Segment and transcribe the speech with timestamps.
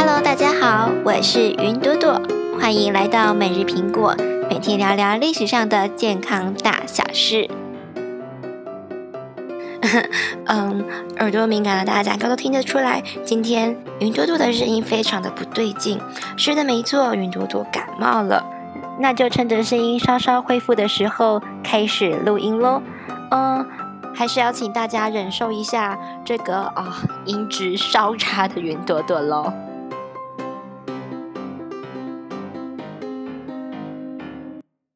[0.00, 2.22] Hello，大家好，我是云朵朵，
[2.60, 4.14] 欢迎来到每日苹果，
[4.48, 7.50] 每天聊聊历史上的健康大小事。
[10.46, 10.84] 嗯，
[11.18, 16.00] 耳朵敏感的大家应该都听得出来，今天云朵朵的声音非常的不对劲。
[16.36, 18.46] 是的，没错，云朵朵感冒了，
[19.00, 22.80] 那就趁着声音稍稍恢复的时候开始录音喽。
[23.32, 23.66] 嗯，
[24.14, 29.52] 还是要请大家忍受一下这个啊音质稍差的云朵朵喽。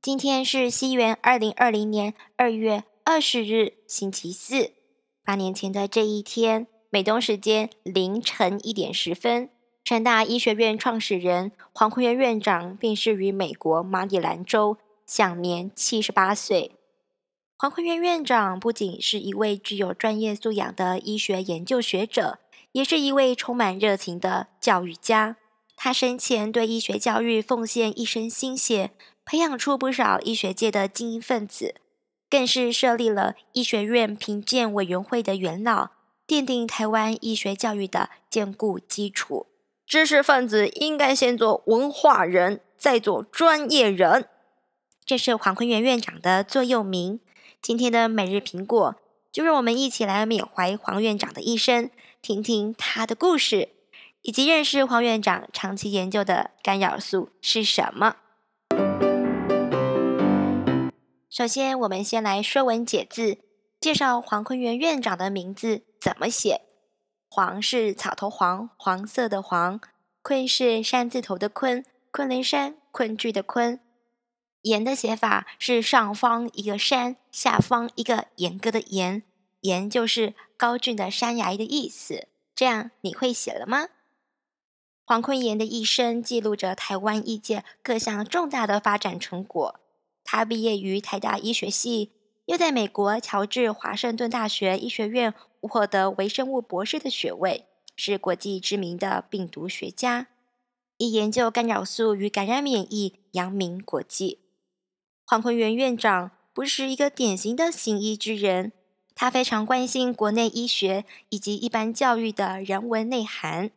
[0.02, 4.72] 今天是西元二零二零年二月二十日，星期四。
[5.24, 9.48] 八年前的这一天，美东时间凌晨一点十分，
[9.84, 16.72] 成大医学院创始人黄坤元院长病逝于美国马里兰州，享年七十八岁。
[17.56, 22.40] 黄坤元院长不仅是一位具有专业素养的医学研究学者，
[22.72, 25.36] 也是一位充满热情的教育家。
[25.76, 28.90] 他生前对医学教育奉献一生心血。
[29.24, 31.76] 培养出不少医学界的精英分子，
[32.28, 35.90] 更是设立了医学院评鉴委员会的元老，
[36.26, 39.46] 奠定台湾医学教育的坚固基础。
[39.86, 44.26] 知识分子应该先做文化人，再做专业人。
[45.04, 47.20] 这是黄坤元院长的座右铭。
[47.60, 48.96] 今天的每日苹果，
[49.30, 51.90] 就让我们一起来缅怀黄院长的一生，
[52.22, 53.68] 听听他的故事，
[54.22, 58.16] 以及认识黄院长长期研究的干扰素是什么。
[61.32, 63.38] 首先，我们先来说文解字，
[63.80, 66.60] 介绍黄坤元院长的名字怎么写。
[67.30, 69.78] 黄是草头黄，黄色的黄；
[70.20, 73.80] 坤是山字头的坤，昆仑山，昆剧的昆。
[74.60, 79.22] 严的写法是上方一个山，下方一个严格的严，
[79.62, 82.28] 严就是高峻的山崖的意思。
[82.54, 83.88] 这样你会写了吗？
[85.06, 89.80] 黄坤炎的一生记录着台湾医界各项重大的发展成果。
[90.24, 92.12] 他毕业于台大医学系，
[92.46, 97.66] 又在美国乔治华盛顿大学医学院获得微生物博士的学位，
[97.96, 100.28] 是国际知名的病毒学家，
[100.96, 104.40] 以研究干扰素与感染免疫扬名国际。
[105.24, 108.72] 黄坤元院长不是一个典型的行医之人，
[109.14, 113.70] 他非常关心国内医学以及一般教育的人文内涵。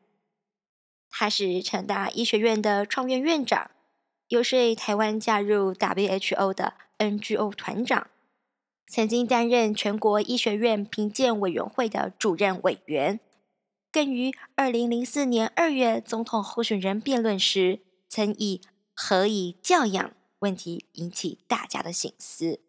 [1.10, 3.72] 他是成大医学院的创院院长。
[4.30, 8.08] 又是台湾加入 WHO 的 NGO 团长，
[8.88, 13.20] 曾经担任全国医学院评鉴委员会的主任委员，
[13.92, 18.62] 更于二零零四年二月总统候选人辩论时，曾以
[18.96, 22.60] “何以教养”问题引起大家的醒思。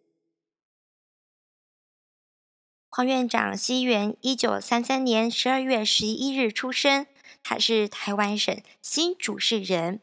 [2.88, 7.06] 黄院长西元一九三三年十二月十一日出生，
[7.42, 10.00] 他是台湾省新竹市人。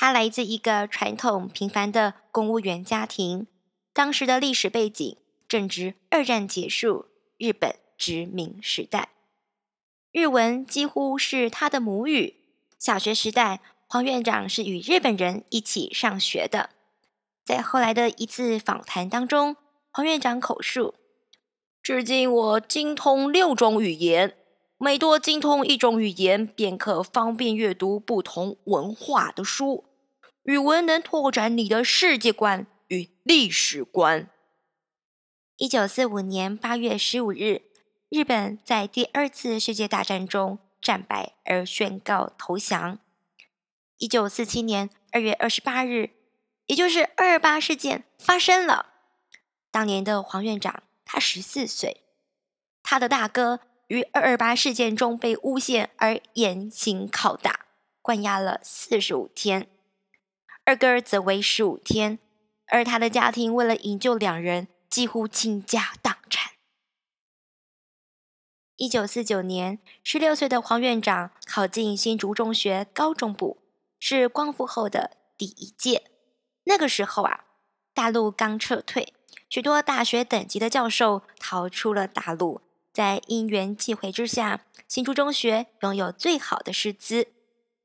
[0.00, 3.46] 他来自一个传统平凡的公务员家庭。
[3.92, 9.10] 当时的历史背景正值二战结束，日本殖民时代，
[10.10, 12.36] 日文几乎是他的母语。
[12.78, 16.70] 小学时代，黄院长是与日本人一起上学的。
[17.44, 19.54] 在后来的一次访谈当中，
[19.90, 20.94] 黄院长口述
[21.84, 24.34] ：“至今我精通六种语言，
[24.78, 29.84] 每多精通一种语言，便可方便阅读不同文化的书。”
[30.44, 34.30] 语文能拓展你的世界观与历史观。
[35.58, 37.60] 一九四五年八月十五日，
[38.08, 42.98] 日本在第二次世界大战中战败而宣告投降。
[43.98, 46.10] 一九四七年二月二十八日，
[46.66, 48.86] 也就是二二八事件发生了。
[49.70, 52.04] 当年的黄院长他十四岁，
[52.82, 57.66] 他的大哥于二二八事件中被诬陷而严刑拷打，
[58.00, 59.68] 关押了四十五天。
[60.70, 62.20] 二哥则为十五天，
[62.68, 66.52] 而他的家庭为了营救两人，几乎倾家荡产。
[68.76, 73.58] 一九四九年，十六岁的黄院长考进新竹中学高中部，
[73.98, 76.04] 是光复后的第一届。
[76.62, 77.46] 那个时候啊，
[77.92, 79.12] 大陆刚撤退，
[79.48, 82.60] 许多大学等级的教授逃出了大陆，
[82.92, 87.26] 在因缘际会之下，新竹中学拥有最好的师资。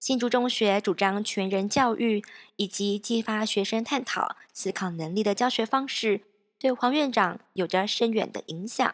[0.06, 2.24] 新竹中学主张全人教育，
[2.58, 6.22] 以及激发学生探讨思考能力的教学方式，
[6.60, 8.94] 对黄院长有着深远的影响。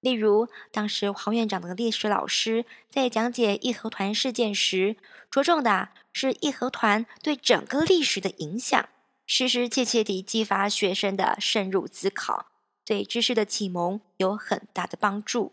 [0.00, 4.96] 例如，当时黄院长的历史老师在讲解义和团事件时，
[5.30, 8.88] 着重的是义和团对整个历史的影响，
[9.24, 12.46] 实实切切地激发学生的深入思考，
[12.84, 15.52] 对知识的启蒙有很大的帮助。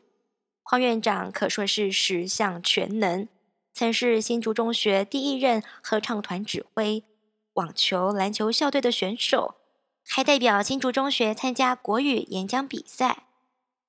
[0.63, 3.27] 黄院长可说是十项全能，
[3.79, 7.05] 曾是新竹中学第一任合唱团指挥、
[7.53, 9.55] 网球、篮球校队的选手，
[10.05, 13.23] 还代表新竹中学参加国语演讲比赛。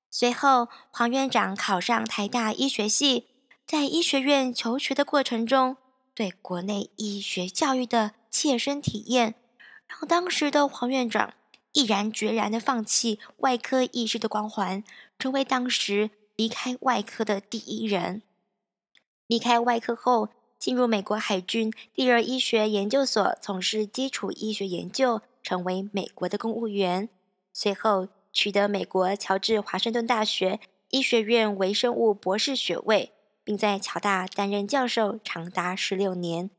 [0.09, 3.25] 随后，黄院长考上台大医学系，
[3.67, 5.75] 在医学院求学的过程中，
[6.15, 9.35] 对国内医学教育的切身体验，
[9.87, 11.33] 让当时的黄院长
[11.73, 14.85] 毅然决然的放弃外科医师的光环，
[15.19, 16.11] 成为当时。
[16.37, 18.23] 离开外科的第一人。
[19.31, 20.27] 离开外科后，
[20.59, 27.07] 进入美国海军第二医学研究所从事基础医学研究，成为美国的公务员。
[27.53, 33.13] 随后取得美国乔治华盛顿大学医学院微生物博士学位，
[33.45, 36.49] 并在乔大担任教授长达十六年，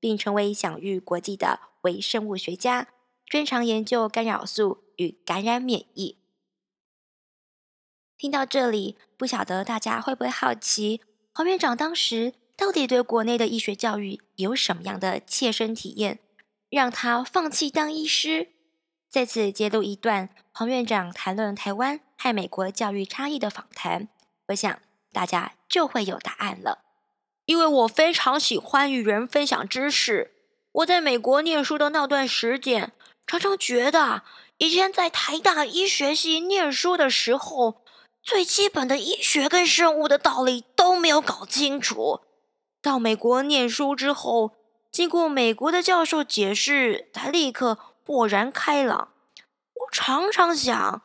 [0.00, 2.88] 并成为享誉国际的微生物学家，
[3.26, 6.16] 专长研究干扰素与感染免疫。
[8.16, 11.02] 听到这里，不晓得大家会不会好奇，
[11.34, 16.18] 黄院长当时到底对国内的医学教育有什么样的切身体验，
[16.68, 18.48] 让他放弃当医师？
[19.10, 24.08] 在此揭露一段黄院长谈论台湾和美国教育差异的访谈，
[24.48, 24.78] 我想
[25.10, 26.80] 大家就会有答案了。
[27.46, 30.32] 因为我非常喜欢与人分享知识，
[30.72, 32.92] 我在美国念书的那段时间，
[33.26, 34.22] 常常觉得
[34.58, 37.81] 以前在台大医学系念书的时候。
[38.22, 42.20] 最基本的医学跟生物的道理都没有搞清楚。
[42.80, 44.52] 到美国念书之后，
[44.90, 49.12] 经过美国的教授解释，才立刻豁然开朗。
[49.74, 51.02] 我常常想，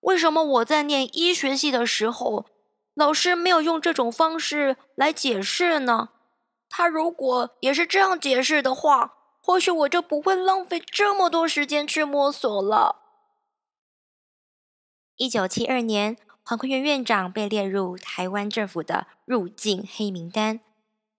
[0.00, 2.46] 为什么我在念医学系的时候，
[2.94, 6.10] 老师没有用这种方式来解释呢？
[6.68, 12.96] 他如果也是这样解释的话，或许我就不会浪费这么多时间去摸索了。
[15.16, 16.16] 一九七二年。
[16.48, 20.60] 黄坤元院长被列入台湾政府的入境黑名单，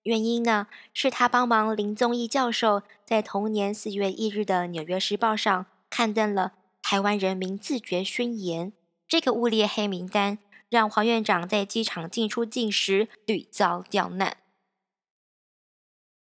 [0.01, 8.71] 原因呢是他帮忙林宗义教授在同年四月一日的《纽约时报》上刊登了《台湾人民自觉宣言》。
[9.07, 14.37] 这个误列黑名单，让黄院长在机场进出境时屡遭刁难。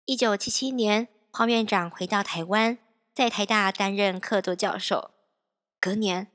[0.06, 2.78] 一九七七年，黄院长回到台湾，
[3.14, 5.12] 在台大担任客座教授。
[5.82, 6.32] 隔年。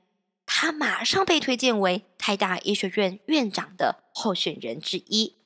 [0.53, 5.37] 他马上被推荐为台大医学院院长的候选人之一。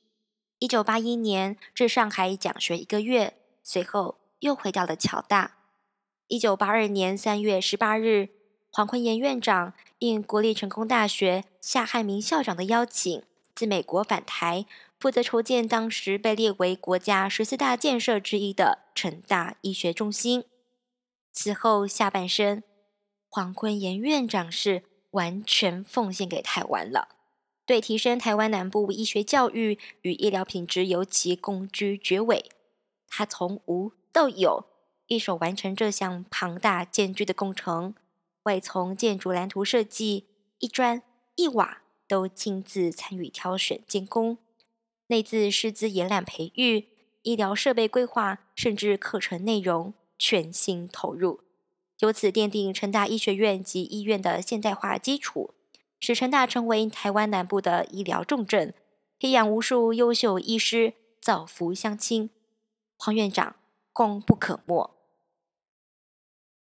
[0.58, 5.58] 一九八一年至上海讲学一个月，随后又回到了侨大。
[6.26, 8.30] 一九八二年三月十八日，
[8.72, 13.22] 黄坤炎院长应国立成功大学夏汉明校长的邀请，
[13.54, 14.66] 自美国返台，
[14.98, 20.44] 负责筹建当时被列为国家十四大建设之一的成大医学中心。
[21.32, 22.64] 此后下半生，
[23.30, 24.82] 黄坤炎院长是。
[25.12, 27.08] 完全奉献给台湾了，
[27.64, 32.50] 对提升台湾南部医学教育与医疗品质尤其功居绝伟。
[33.08, 34.66] 他从无到有，
[35.06, 37.94] 一手完成这项庞大艰巨的工程，
[38.42, 40.26] 外从建筑蓝图设计，
[40.58, 41.02] 一砖
[41.36, 44.38] 一瓦都亲自参与挑选监工，
[45.06, 46.88] 内自师资延揽培育，
[47.22, 51.45] 医疗设备规划，甚至课程内容全心投入。
[52.00, 55.54] 由此奠定成大医学院及医院的现代化基础，
[55.98, 58.74] 使成大成为台湾南部的医疗重镇，
[59.18, 62.30] 培养无数优秀医师，造福乡亲。
[62.98, 63.56] 黄院长
[63.92, 64.94] 功不可没。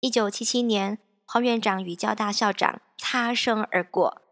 [0.00, 4.22] 一九七七年，黄院长与交大校长擦身而过，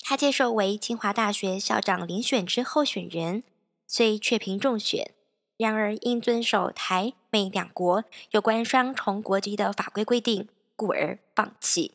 [0.00, 3.42] 他接受为清华大学校长遴选之候选人，
[3.86, 5.12] 虽却凭中选。
[5.56, 11.92] 然而，因遵守台美两国有关双重国籍的法规规定，故而放弃。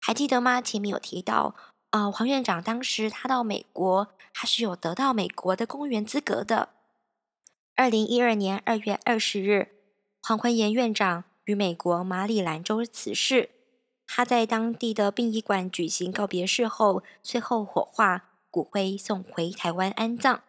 [0.00, 0.60] 还记得吗？
[0.60, 1.54] 前面有提到，
[1.90, 6.70] 呃，黄院长当时他到美国，他是有得到美国的公务员资格的。
[7.76, 9.68] 二零一二年二月二十日，
[10.22, 13.50] 黄坤炎院长于美国马里兰州辞世。
[14.06, 20.42] 他在当地的殡仪馆举行告别式后，最后火化，骨灰送回台湾安葬。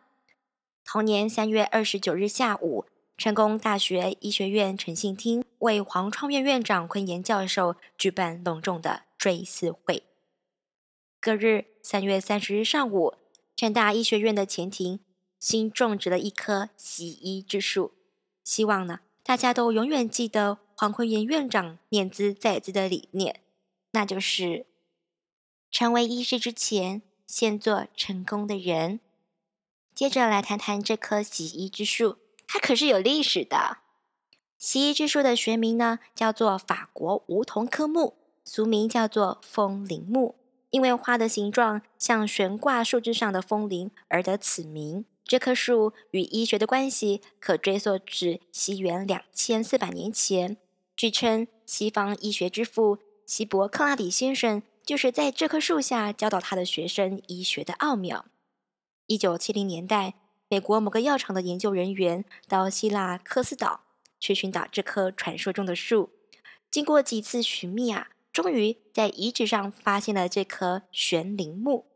[0.85, 2.85] 同年三月二十九日下午，
[3.17, 10.03] 成功大学医学院诚信厅为黄创院院长昆岩教授举办隆重的追思会。
[11.19, 13.13] 隔日三月三十日上午，
[13.55, 14.99] 成大医学院的前庭
[15.39, 17.93] 新种植了一棵洗衣之树，
[18.43, 23.39] 希望呢大家都永远记得黄坤岩院长念兹在兹的理念，
[23.91, 24.65] 那就是
[25.69, 28.99] 成为医师之前，先做成功的人。
[29.93, 32.17] 接着来谈谈这棵洗衣之树，
[32.47, 33.77] 它可是有历史的。
[34.57, 38.13] 洗衣之树的学名呢，叫做法国梧桐科木，
[38.45, 40.35] 俗名叫做风铃木。
[40.69, 45.03] 因为花的形状像悬挂树枝上的风铃而得此名。
[45.25, 50.57] 这棵树与医学的关系可追溯至西元两千四百年前。
[50.95, 58.25] 据称，西方医学之父希伯克拉底先生就是在这棵树下教导他的学生医学的奥妙。
[59.11, 60.13] 一九七零年代，
[60.47, 63.81] 美国某个药厂的研究人员到希腊科斯岛
[64.21, 66.11] 去寻找这棵传说中的树。
[66.69, 71.87] 经过几次寻觅啊，终于在遗址上发现了这棵悬铃木。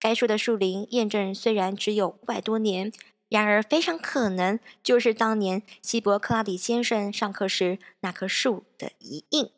[0.00, 2.90] 该树的树龄验证虽然只有五百多年，
[3.28, 9.48] 然而非常可能就是当年希伯克拉底先生上课时那棵树的遗印。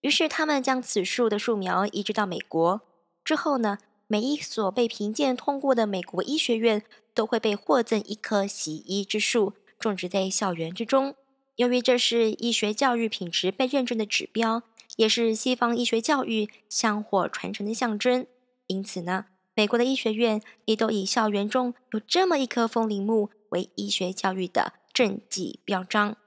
[0.00, 2.80] 于是他们将此树的树苗移植到美国。
[3.24, 3.78] 之后呢，
[4.12, 6.82] 每一所被评鉴通过的美国医学院
[7.14, 11.14] 都会被获赠一棵洗医之树，种植在校园之中。
[11.56, 14.64] 由于这是医学教育品质被认证的指标，
[14.96, 18.26] 也是西方医学教育香火传承的象征，
[18.66, 19.24] 因此呢。
[19.54, 26.18] 美国的医学院也都以校园中有这么一棵风铃木为医学教育的政绩标章。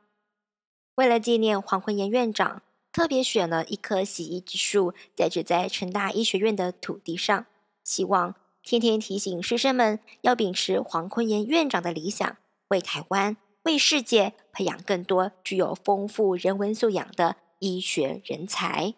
[0.96, 7.46] 为了纪念黄坤炎院长，特别选了一棵洗衣之树，栽植在成大医学院的土地上，
[7.86, 12.36] 希望天天提醒师生们要秉持黄坤炎院长的理想，
[12.70, 18.96] 为台湾、为世界培养更多具有丰富人文素养的医学人才。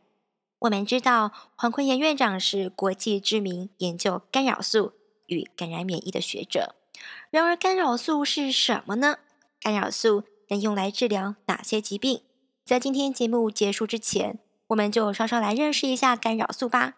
[0.59, 4.93] 我们知道黄坤炎院长是国际知名研究干扰素
[5.27, 6.73] 与感染免疫的学者。
[7.29, 9.17] 然而，干扰素是什么呢？
[9.59, 12.21] 干扰素能用来治疗哪些疾病？
[12.65, 16.95] 在今天节目结束之前，我们就稍稍来认识一下干扰素吧。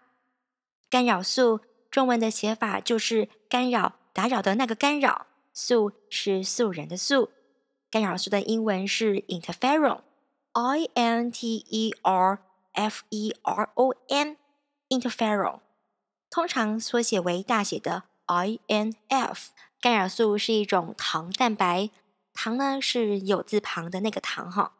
[0.90, 1.60] 干扰素
[1.92, 7.30] 中文的写法就是干扰、打扰的那个干扰，素是素人的素。
[7.90, 12.40] 干扰素的英文是 interferon，I N T E R。
[12.76, 15.60] Feron，interferon，
[16.30, 19.48] 通常缩写为大写的 INF。
[19.82, 21.90] 干扰素是一种糖蛋白，
[22.34, 24.78] 糖呢是有字旁的那个糖哈。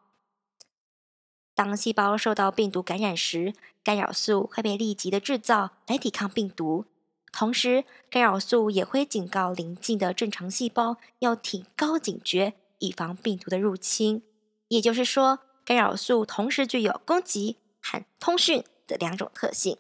[1.54, 6.86] 当细胞受到病毒感染时，干扰素会被立即的制造来抵抗病毒。
[7.32, 14.24] 同时，干扰素也会警告邻近的正常细胞要提高警觉，以防病毒的入侵。
[14.68, 17.58] 也就是说，干扰素同时具有攻击。
[17.82, 19.78] 和通讯的两种特性。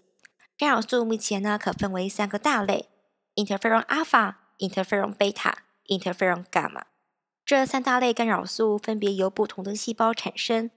[0.57, 2.87] 干扰素目前呢可分为三个大类
[3.35, 5.53] ：interferon alpha、interferon beta、
[5.87, 6.83] interferon gamma。
[7.45, 10.71] 这三大类干扰素分别由不同的细胞产生。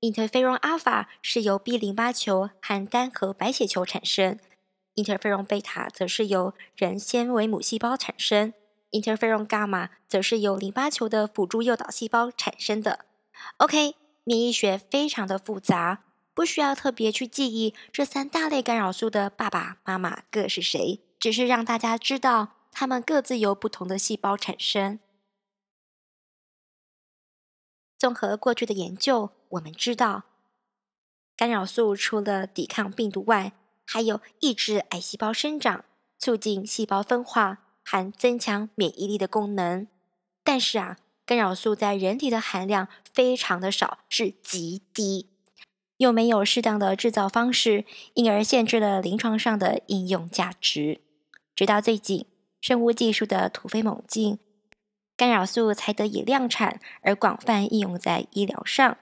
[0.00, 4.38] interferon alpha 是由 B 淋巴球和单核白血球产生
[4.96, 8.52] ；interferon beta 则是由人纤维母细胞产生
[8.92, 13.06] ；interferon gamma 则是由淋巴球的辅助诱导细胞产生的。
[13.58, 16.04] OK，免疫学非常的复杂。
[16.34, 24.98] 不需要特别去记忆这三大类干扰素的爸爸妈妈各是谁，只是让大家知道它们各自由不同的细胞产生。
[27.96, 30.24] 综合过去的研究，我们知道，
[31.36, 33.52] 干扰素除了抵抗病毒外，
[33.86, 35.84] 还有抑制癌细胞生长、
[36.18, 39.86] 促进细胞分化和增强免疫力的功能。
[40.42, 45.30] 但是啊，干扰素在人体的含量非常的少，是极低。
[45.98, 51.00] 又没有适当的制造方式，因而限制了临床上的应用价值。
[51.54, 52.26] 直到最近，
[52.60, 54.40] 生物技术的突飞猛进，
[55.16, 58.98] 干扰素才得以量产，而广泛应用在医疗上。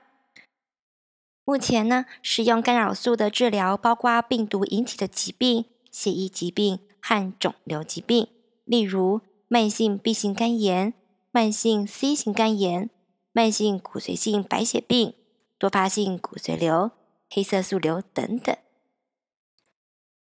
[1.45, 8.29] 目前呢，使用干扰素的治疗包括病毒引起的疾病、血液疾病和肿瘤疾病，
[8.65, 10.95] 例如慢性 B 型肝炎、
[11.31, 12.91] 慢性 C 型肝炎、
[13.33, 15.15] 慢性骨髓性白血病。
[15.59, 16.91] 多发性骨髓瘤、
[17.31, 18.57] 黑色素瘤等等。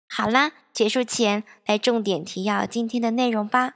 [0.07, 3.75] 好啦，结束前来重点提要今天的内容吧。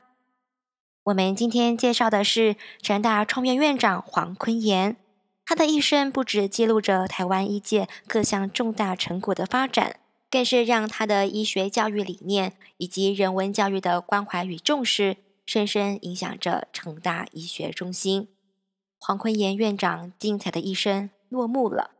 [1.03, 4.95] 我们今天介绍的是成大创院院长黄坤炎，
[5.51, 18.29] 他的一生不止记录着台湾医界各项重大成果的发展，更是让他的医学教育理念以及人文教育的关怀与重视，深深影响着成大医学中心。
[18.97, 21.09] 黄坤炎院长精彩的一生。
[21.27, 21.91] 落幕了，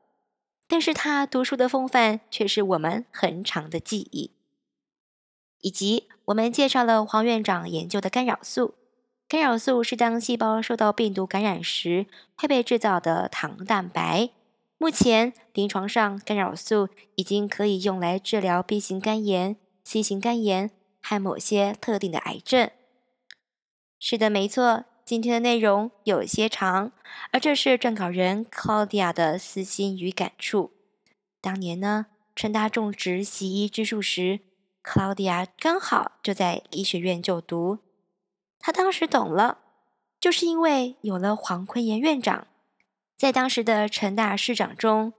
[0.70, 4.32] 但是他读书的风范却是我们很长的记忆。
[5.60, 8.76] 以及我们介绍了黄院长研究的干扰素，
[9.32, 14.30] 干扰素是当细胞受到病毒感染时会被制造的糖蛋白。
[14.78, 20.70] 目前临床上，干扰素已经可以用来治疗 B 型肝炎、C 型肝炎
[21.02, 22.70] 和某些特定的癌症。
[23.98, 24.84] 是的，没错。
[25.06, 26.92] 今天的内容有些长，
[27.32, 30.72] 而这是撰稿人 Claudia 的私心与感触。
[31.40, 34.42] 当年呢，趁他种植洗衣之树时
[34.84, 37.80] ，，Claudia 刚好就在医学院就读。
[38.62, 39.58] 他当时懂了，
[40.20, 42.48] 就是因为有了黄坤炎院长，
[43.18, 45.14] 在当时的成大市长中，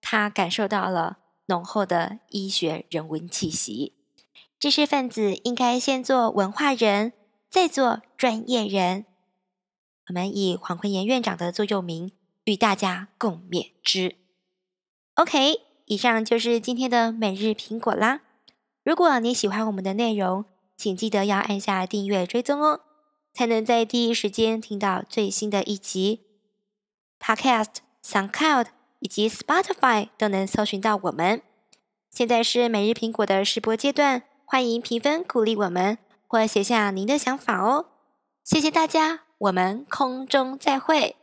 [0.00, 3.94] 他感受到了浓厚的医学人文气息。
[4.58, 7.12] 知识分子应该先做文化人，
[7.48, 9.04] 再做专业人。
[10.08, 12.12] 我们以黄坤炎院长的座右铭
[12.44, 14.16] 与大家共勉之。
[15.14, 18.22] OK，以上就是今天的每日苹果啦。
[18.82, 20.46] 如果你喜欢我们的内容，
[20.78, 22.82] 请记得要按下订阅追踪哦，
[23.34, 26.20] 才能在第一时间听到最新的一集。
[27.20, 28.66] Podcast、SoundCloud
[29.00, 31.42] 以及 Spotify 都能搜寻到我们。
[32.10, 37.86] 现在是每日苹果的试播阶段，欢迎评分鼓励我们，或写下您的想法哦。
[38.44, 41.16] 谢谢大家，我们空中再会。